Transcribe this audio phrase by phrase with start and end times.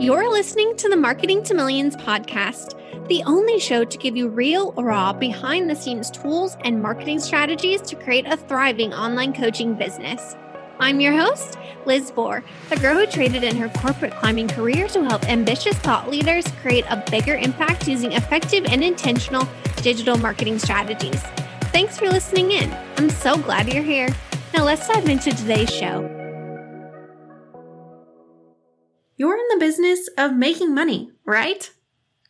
[0.00, 2.74] You're listening to the Marketing to Millions podcast,
[3.08, 7.82] the only show to give you real, raw, behind the scenes tools and marketing strategies
[7.82, 10.36] to create a thriving online coaching business.
[10.78, 15.04] I'm your host, Liz Bohr, the girl who traded in her corporate climbing career to
[15.04, 19.46] help ambitious thought leaders create a bigger impact using effective and intentional
[19.82, 21.20] digital marketing strategies.
[21.74, 22.74] Thanks for listening in.
[22.96, 24.08] I'm so glad you're here.
[24.54, 26.09] Now let's dive into today's show.
[29.20, 31.70] You're in the business of making money, right?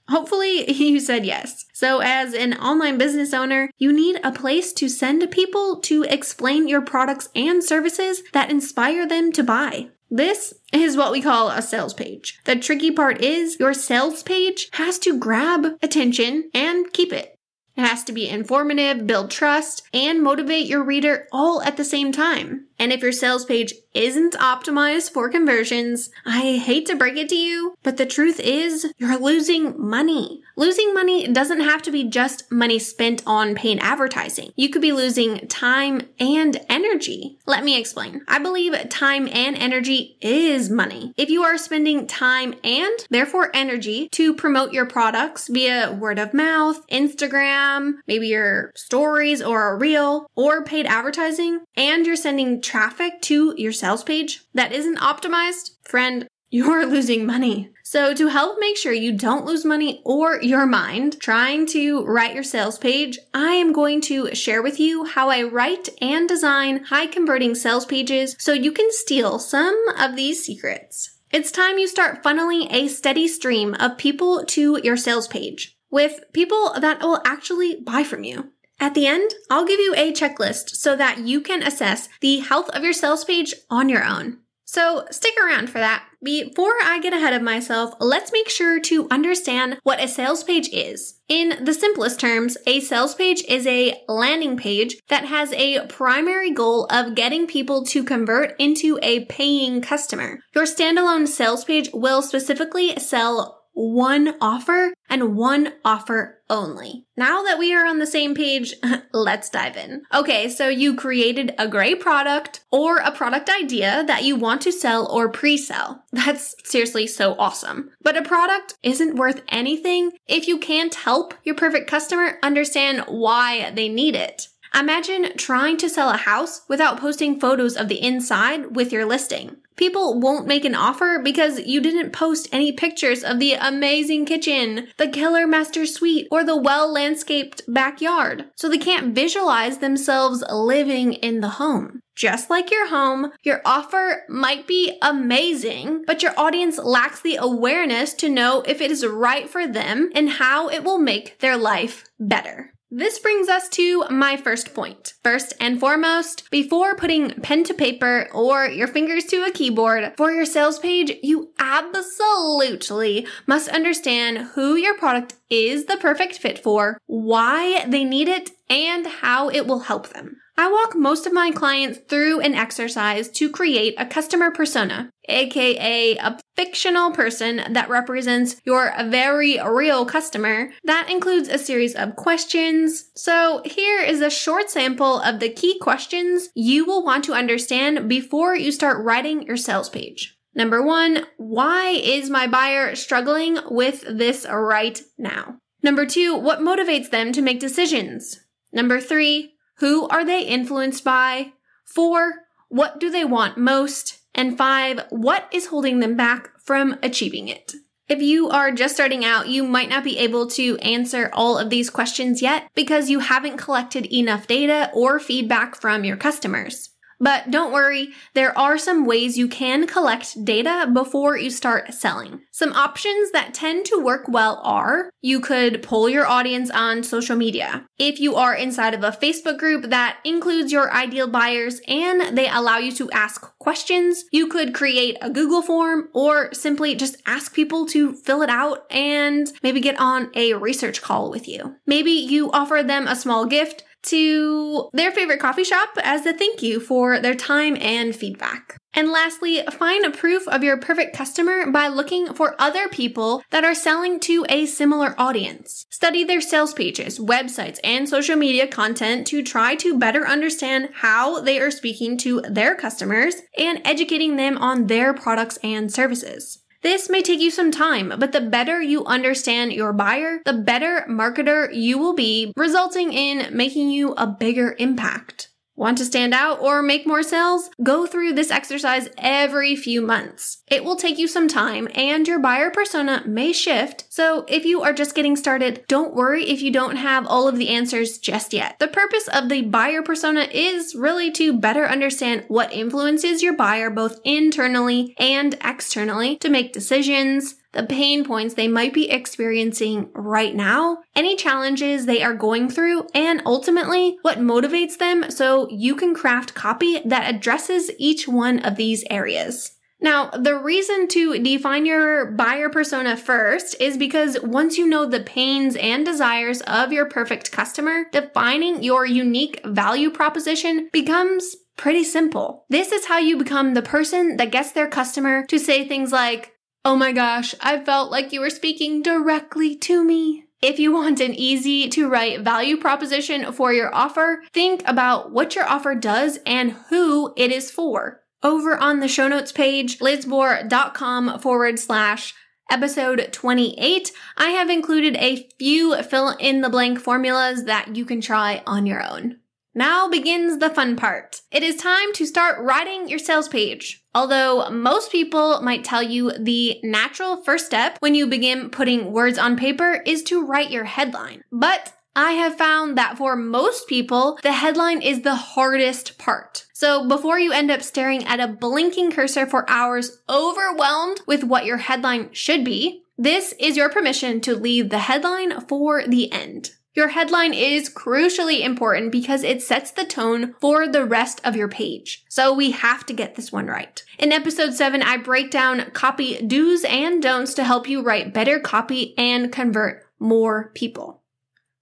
[0.08, 1.64] Hopefully, you said yes.
[1.72, 6.66] So, as an online business owner, you need a place to send people to explain
[6.66, 9.90] your products and services that inspire them to buy.
[10.10, 12.40] This is what we call a sales page.
[12.45, 17.38] The tricky part is your sales page has to grab attention and keep it.
[17.76, 22.10] It has to be informative, build trust, and motivate your reader all at the same
[22.10, 22.66] time.
[22.80, 27.36] And if your sales page isn't optimized for conversions, I hate to break it to
[27.36, 30.42] you, but the truth is you're losing money.
[30.56, 34.52] Losing money doesn't have to be just money spent on paid advertising.
[34.56, 37.38] You could be losing time and energy.
[37.46, 38.22] Let me explain.
[38.28, 41.12] I believe time and energy is money.
[41.16, 46.32] If you are spending time and therefore energy to promote your products via word of
[46.32, 53.21] mouth, Instagram, maybe your stories or a reel, or paid advertising, and you're sending traffic
[53.23, 57.71] to your sales page that isn't optimized, friend, you're losing money.
[57.82, 62.35] So, to help make sure you don't lose money or your mind trying to write
[62.35, 66.84] your sales page, I am going to share with you how I write and design
[66.84, 71.19] high converting sales pages so you can steal some of these secrets.
[71.32, 76.21] It's time you start funneling a steady stream of people to your sales page with
[76.32, 78.53] people that will actually buy from you.
[78.81, 82.70] At the end, I'll give you a checklist so that you can assess the health
[82.70, 84.38] of your sales page on your own.
[84.64, 86.04] So stick around for that.
[86.22, 90.69] Before I get ahead of myself, let's make sure to understand what a sales page
[90.72, 91.19] is.
[91.28, 96.53] In the simplest terms, a sales page is a landing page that has a primary
[96.53, 100.38] goal of getting people to convert into a paying customer.
[100.55, 107.06] Your standalone sales page will specifically sell one offer and one offer only.
[107.16, 108.75] Now that we are on the same page,
[109.12, 110.03] let's dive in.
[110.12, 114.72] Okay, so you created a great product or a product idea that you want to
[114.72, 116.05] sell or pre-sell.
[116.12, 117.91] That's seriously so awesome.
[118.03, 123.71] But a product isn't worth anything if you can't help your perfect customer understand why
[123.71, 124.49] they need it.
[124.78, 129.56] Imagine trying to sell a house without posting photos of the inside with your listing.
[129.76, 134.88] People won't make an offer because you didn't post any pictures of the amazing kitchen,
[134.98, 138.44] the killer master suite, or the well landscaped backyard.
[138.56, 142.00] So they can't visualize themselves living in the home.
[142.14, 148.12] Just like your home, your offer might be amazing, but your audience lacks the awareness
[148.14, 152.04] to know if it is right for them and how it will make their life
[152.19, 152.75] better.
[152.93, 155.15] This brings us to my first point.
[155.23, 160.33] First and foremost, before putting pen to paper or your fingers to a keyboard for
[160.33, 166.99] your sales page, you absolutely must understand who your product is the perfect fit for,
[167.06, 170.40] why they need it, and how it will help them.
[170.60, 176.19] I walk most of my clients through an exercise to create a customer persona, aka
[176.19, 180.69] a fictional person that represents your very real customer.
[180.84, 183.10] That includes a series of questions.
[183.15, 188.06] So here is a short sample of the key questions you will want to understand
[188.06, 190.37] before you start writing your sales page.
[190.54, 195.56] Number one, why is my buyer struggling with this right now?
[195.82, 198.41] Number two, what motivates them to make decisions?
[198.75, 201.53] Number three, who are they influenced by?
[201.85, 204.19] Four, what do they want most?
[204.35, 207.73] And five, what is holding them back from achieving it?
[208.09, 211.71] If you are just starting out, you might not be able to answer all of
[211.71, 216.91] these questions yet because you haven't collected enough data or feedback from your customers.
[217.20, 222.40] But don't worry, there are some ways you can collect data before you start selling.
[222.50, 227.37] Some options that tend to work well are you could poll your audience on social
[227.37, 227.87] media.
[227.99, 232.49] If you are inside of a Facebook group that includes your ideal buyers and they
[232.49, 237.55] allow you to ask questions, you could create a Google form or simply just ask
[237.55, 241.76] people to fill it out and maybe get on a research call with you.
[241.87, 246.62] Maybe you offer them a small gift to their favorite coffee shop as a thank
[246.62, 248.81] you for their time and feedback.
[248.93, 253.64] And lastly, find a proof of your perfect customer by looking for other people that
[253.64, 255.87] are selling to a similar audience.
[255.91, 261.41] Study their sales pages, websites, and social media content to try to better understand how
[261.41, 266.60] they are speaking to their customers and educating them on their products and services.
[266.82, 271.05] This may take you some time, but the better you understand your buyer, the better
[271.11, 275.50] marketer you will be, resulting in making you a bigger impact.
[275.81, 277.71] Want to stand out or make more sales?
[277.82, 280.62] Go through this exercise every few months.
[280.67, 284.05] It will take you some time and your buyer persona may shift.
[284.11, 287.56] So if you are just getting started, don't worry if you don't have all of
[287.56, 288.79] the answers just yet.
[288.79, 293.88] The purpose of the buyer persona is really to better understand what influences your buyer
[293.88, 300.55] both internally and externally to make decisions, the pain points they might be experiencing right
[300.55, 306.14] now, any challenges they are going through, and ultimately what motivates them so you can
[306.14, 309.76] craft copy that addresses each one of these areas.
[310.02, 315.20] Now, the reason to define your buyer persona first is because once you know the
[315.20, 322.64] pains and desires of your perfect customer, defining your unique value proposition becomes pretty simple.
[322.70, 326.52] This is how you become the person that gets their customer to say things like,
[326.82, 330.44] Oh my gosh, I felt like you were speaking directly to me.
[330.62, 335.55] If you want an easy to write value proposition for your offer, think about what
[335.55, 338.23] your offer does and who it is for.
[338.43, 342.35] Over on the show notes page, lizbohr.com forward slash
[342.71, 348.23] episode 28, I have included a few fill in the blank formulas that you can
[348.23, 349.38] try on your own.
[349.75, 351.43] Now begins the fun part.
[351.50, 354.00] It is time to start writing your sales page.
[354.15, 359.39] Although most people might tell you the natural first step when you begin putting words
[359.39, 361.43] on paper is to write your headline.
[361.53, 366.67] But I have found that for most people, the headline is the hardest part.
[366.73, 371.65] So before you end up staring at a blinking cursor for hours, overwhelmed with what
[371.65, 376.73] your headline should be, this is your permission to leave the headline for the end.
[376.92, 381.69] Your headline is crucially important because it sets the tone for the rest of your
[381.69, 382.25] page.
[382.28, 384.02] So we have to get this one right.
[384.19, 388.58] In episode 7, I break down copy do's and don'ts to help you write better
[388.58, 391.22] copy and convert more people.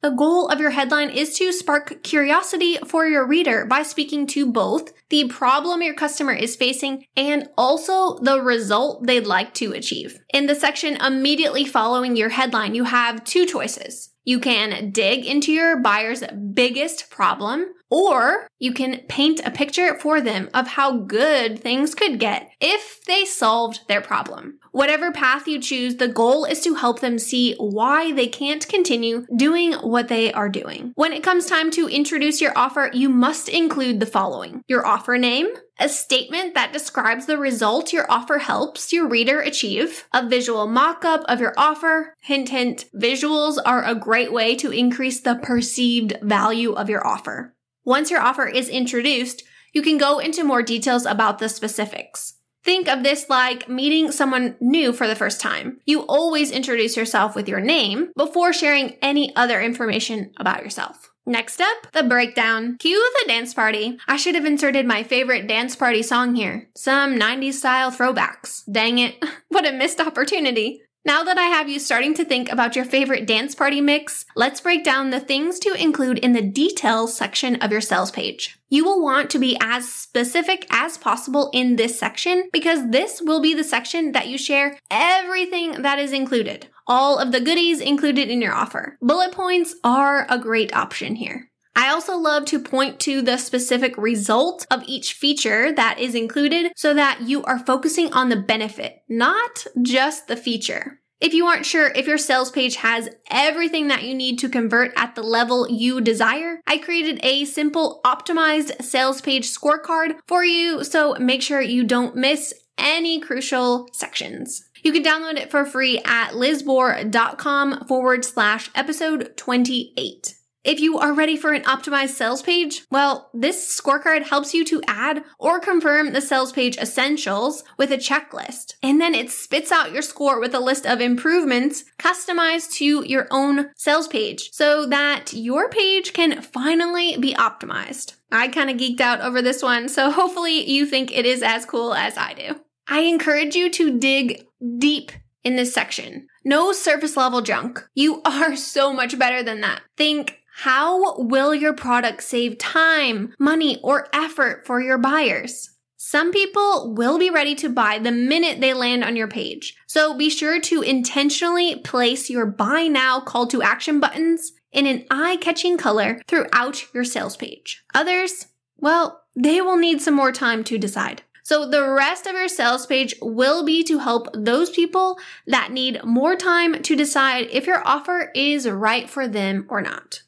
[0.01, 4.47] The goal of your headline is to spark curiosity for your reader by speaking to
[4.47, 10.21] both the problem your customer is facing and also the result they'd like to achieve.
[10.33, 14.11] In the section immediately following your headline, you have two choices.
[14.29, 16.23] You can dig into your buyer's
[16.53, 22.19] biggest problem, or you can paint a picture for them of how good things could
[22.19, 24.59] get if they solved their problem.
[24.73, 29.27] Whatever path you choose, the goal is to help them see why they can't continue
[29.37, 30.93] doing what they are doing.
[30.95, 35.17] When it comes time to introduce your offer, you must include the following your offer
[35.17, 35.49] name,
[35.81, 41.23] a statement that describes the result your offer helps your reader achieve, a visual mock-up
[41.29, 42.15] of your offer.
[42.21, 47.55] Hint, hint, visuals are a great way to increase the perceived value of your offer.
[47.89, 49.43] Once your offer is introduced,
[49.73, 52.35] you can go into more details about the specifics.
[52.63, 55.79] Think of this like meeting someone new for the first time.
[55.87, 61.11] You always introduce yourself with your name before sharing any other information about yourself.
[61.25, 62.77] Next up, the breakdown.
[62.79, 63.97] Cue the dance party.
[64.07, 66.69] I should have inserted my favorite dance party song here.
[66.77, 68.65] Some 90s style throwbacks.
[68.71, 69.15] Dang it.
[69.51, 70.83] What a missed opportunity.
[71.05, 74.61] Now that I have you starting to think about your favorite dance party mix, let's
[74.61, 78.59] break down the things to include in the details section of your sales page.
[78.69, 83.41] You will want to be as specific as possible in this section because this will
[83.41, 86.67] be the section that you share everything that is included.
[86.87, 88.99] All of the goodies included in your offer.
[89.01, 91.48] Bullet points are a great option here.
[91.79, 96.73] I also love to point to the specific result of each feature that is included
[96.75, 100.99] so that you are focusing on the benefit, not just the feature.
[101.21, 104.93] If you aren't sure if your sales page has everything that you need to convert
[104.97, 110.83] at the level you desire, I created a simple optimized sales page scorecard for you,
[110.83, 114.69] so make sure you don't miss any crucial sections.
[114.83, 120.38] You can download it for free at lizbohr.com forward slash episode 28.
[120.65, 124.83] If you are ready for an optimized sales page, well, this scorecard helps you to
[124.89, 128.75] add or confirm the sales page essentials with a checklist.
[128.83, 133.29] And then it spits out your score with a list of improvements customized to your
[133.31, 138.17] own sales page so that your page can finally be optimized.
[138.33, 141.65] I kind of geeked out over this one, so hopefully you think it is as
[141.65, 142.61] cool as I do.
[142.89, 144.47] I encourage you to dig
[144.79, 145.13] deep
[145.45, 146.27] in this section.
[146.45, 147.87] No surface level junk.
[147.95, 149.83] You are so much better than that.
[149.97, 155.71] Think how will your product save time, money, or effort for your buyers?
[155.97, 159.77] Some people will be ready to buy the minute they land on your page.
[159.87, 165.05] So be sure to intentionally place your buy now call to action buttons in an
[165.13, 167.85] eye catching color throughout your sales page.
[167.95, 171.23] Others, well, they will need some more time to decide.
[171.45, 176.03] So the rest of your sales page will be to help those people that need
[176.03, 180.23] more time to decide if your offer is right for them or not.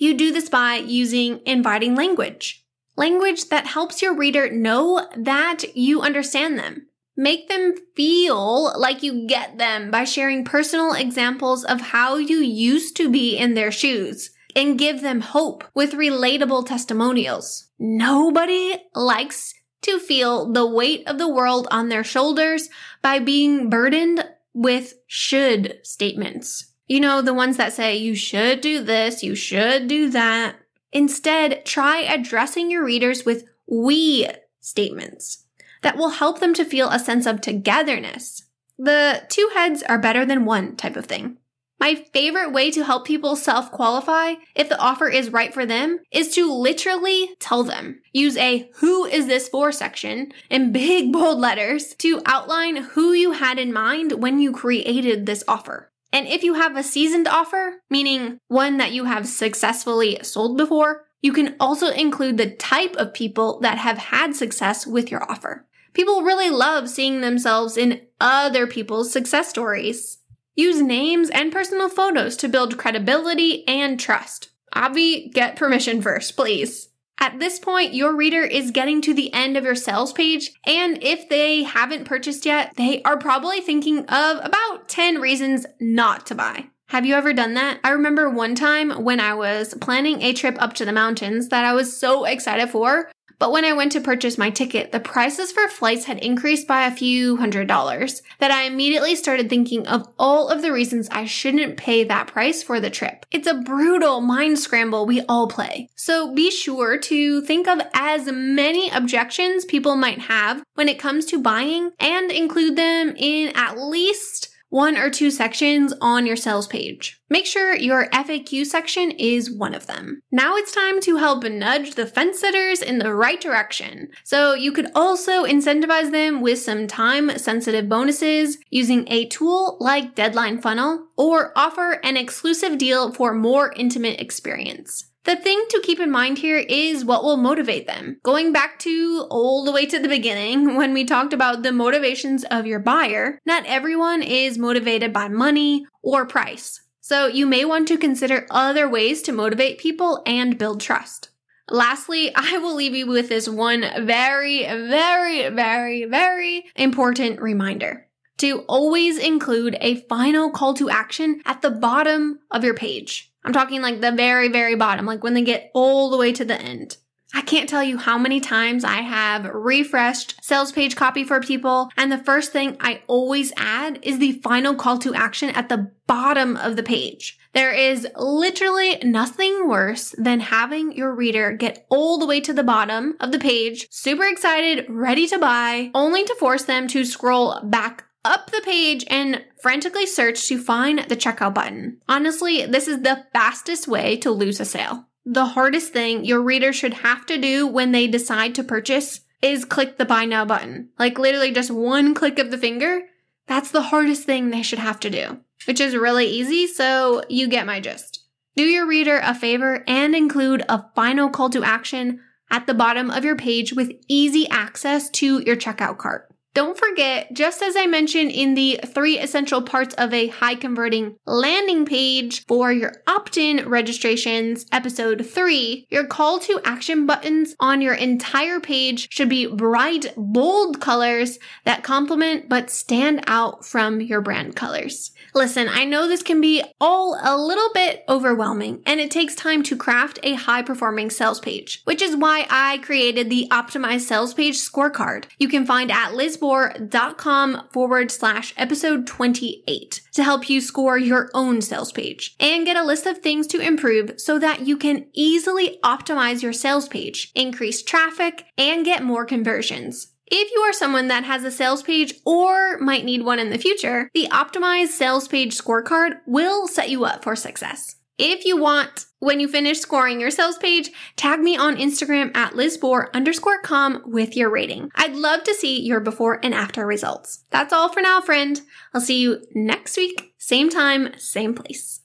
[0.00, 2.64] You do this by using inviting language.
[2.96, 6.86] Language that helps your reader know that you understand them.
[7.18, 12.96] Make them feel like you get them by sharing personal examples of how you used
[12.96, 17.68] to be in their shoes and give them hope with relatable testimonials.
[17.78, 19.52] Nobody likes
[19.82, 22.70] to feel the weight of the world on their shoulders
[23.02, 26.69] by being burdened with should statements.
[26.90, 30.56] You know, the ones that say you should do this, you should do that.
[30.90, 34.26] Instead, try addressing your readers with we
[34.58, 35.44] statements
[35.82, 38.42] that will help them to feel a sense of togetherness.
[38.76, 41.36] The two heads are better than one type of thing.
[41.78, 46.00] My favorite way to help people self qualify if the offer is right for them
[46.10, 48.00] is to literally tell them.
[48.12, 53.30] Use a who is this for section in big bold letters to outline who you
[53.30, 55.90] had in mind when you created this offer.
[56.12, 61.04] And if you have a seasoned offer, meaning one that you have successfully sold before,
[61.22, 65.66] you can also include the type of people that have had success with your offer.
[65.92, 70.18] People really love seeing themselves in other people's success stories.
[70.54, 74.50] Use names and personal photos to build credibility and trust.
[74.72, 76.89] Avi, get permission first, please.
[77.22, 80.98] At this point, your reader is getting to the end of your sales page, and
[81.02, 86.34] if they haven't purchased yet, they are probably thinking of about 10 reasons not to
[86.34, 86.68] buy.
[86.88, 87.78] Have you ever done that?
[87.84, 91.64] I remember one time when I was planning a trip up to the mountains that
[91.64, 93.10] I was so excited for,
[93.40, 96.86] but when I went to purchase my ticket, the prices for flights had increased by
[96.86, 101.24] a few hundred dollars that I immediately started thinking of all of the reasons I
[101.24, 103.24] shouldn't pay that price for the trip.
[103.30, 105.88] It's a brutal mind scramble we all play.
[105.96, 111.24] So be sure to think of as many objections people might have when it comes
[111.26, 116.66] to buying and include them in at least one or two sections on your sales
[116.66, 117.20] page.
[117.28, 120.22] Make sure your FAQ section is one of them.
[120.32, 124.08] Now it's time to help nudge the fence sitters in the right direction.
[124.24, 130.14] So you could also incentivize them with some time sensitive bonuses using a tool like
[130.14, 135.09] Deadline Funnel or offer an exclusive deal for more intimate experience.
[135.24, 138.18] The thing to keep in mind here is what will motivate them.
[138.22, 142.44] Going back to all the way to the beginning when we talked about the motivations
[142.44, 146.80] of your buyer, not everyone is motivated by money or price.
[147.00, 151.30] So you may want to consider other ways to motivate people and build trust.
[151.68, 158.06] Lastly, I will leave you with this one very, very, very, very important reminder
[158.38, 163.29] to always include a final call to action at the bottom of your page.
[163.44, 166.44] I'm talking like the very, very bottom, like when they get all the way to
[166.44, 166.96] the end.
[167.32, 171.90] I can't tell you how many times I have refreshed sales page copy for people,
[171.96, 175.92] and the first thing I always add is the final call to action at the
[176.08, 177.38] bottom of the page.
[177.52, 182.64] There is literally nothing worse than having your reader get all the way to the
[182.64, 187.60] bottom of the page, super excited, ready to buy, only to force them to scroll
[187.62, 191.98] back up the page and frantically search to find the checkout button.
[192.08, 195.06] Honestly, this is the fastest way to lose a sale.
[195.24, 199.64] The hardest thing your reader should have to do when they decide to purchase is
[199.64, 200.90] click the buy now button.
[200.98, 203.02] Like literally just one click of the finger.
[203.46, 206.66] That's the hardest thing they should have to do, which is really easy.
[206.66, 208.24] So you get my gist.
[208.56, 213.10] Do your reader a favor and include a final call to action at the bottom
[213.10, 216.29] of your page with easy access to your checkout cart.
[216.52, 221.16] Don't forget, just as I mentioned in the three essential parts of a high converting
[221.24, 227.80] landing page for your opt in registrations, episode three, your call to action buttons on
[227.80, 234.20] your entire page should be bright, bold colors that complement but stand out from your
[234.20, 235.12] brand colors.
[235.32, 239.62] Listen, I know this can be all a little bit overwhelming and it takes time
[239.62, 244.34] to craft a high performing sales page, which is why I created the optimized sales
[244.34, 250.98] page scorecard you can find at lizbohr.com forward slash episode 28 to help you score
[250.98, 254.76] your own sales page and get a list of things to improve so that you
[254.76, 260.08] can easily optimize your sales page, increase traffic, and get more conversions.
[260.26, 263.58] If you are someone that has a sales page or might need one in the
[263.58, 267.96] future, the optimized sales page scorecard will set you up for success.
[268.22, 272.52] If you want, when you finish scoring your sales page, tag me on Instagram at
[272.52, 274.90] lizbohr underscore com with your rating.
[274.94, 277.44] I'd love to see your before and after results.
[277.48, 278.60] That's all for now, friend.
[278.92, 282.00] I'll see you next week, same time, same place.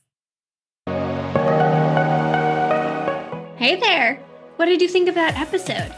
[3.58, 4.16] Hey there!
[4.56, 5.94] What did you think of that episode?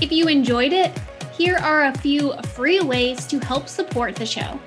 [0.00, 0.98] If you enjoyed it,
[1.36, 4.58] here are a few free ways to help support the show.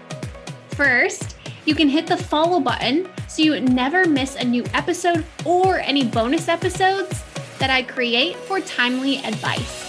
[0.76, 1.38] First,
[1.70, 6.04] you can hit the follow button so you never miss a new episode or any
[6.04, 7.24] bonus episodes
[7.60, 9.86] that I create for timely advice.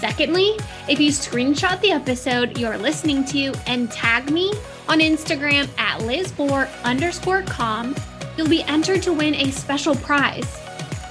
[0.00, 4.52] Secondly, if you screenshot the episode you're listening to and tag me
[4.88, 7.94] on Instagram at lizbohr underscore com,
[8.36, 10.60] you'll be entered to win a special prize.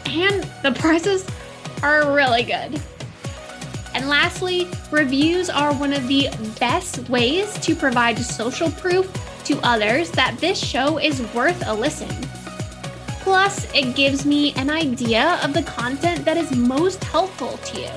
[0.08, 1.26] And the prizes
[1.82, 2.82] are really good.
[3.94, 6.28] And lastly, reviews are one of the
[6.60, 9.10] best ways to provide social proof
[9.46, 12.10] to others that this show is worth a listen.
[13.22, 17.90] Plus, it gives me an idea of the content that is most helpful to you.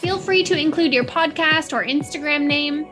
[0.00, 2.86] Feel free to include your podcast or Instagram name.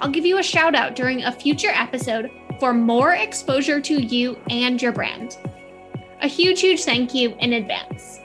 [0.00, 2.30] I'll give you a shout out during a future episode
[2.60, 5.36] for more exposure to you and your brand.
[6.22, 8.20] A huge, huge thank you in advance.